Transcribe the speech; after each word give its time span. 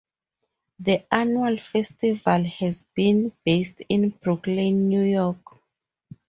The 0.79 1.05
annual 1.13 1.59
festival 1.59 2.43
has 2.45 2.81
been 2.95 3.31
based 3.45 3.83
in 3.87 4.09
Brooklyn, 4.09 4.87
New 4.89 5.03
York. 5.03 5.59